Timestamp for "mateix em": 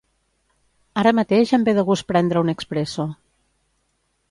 1.17-1.67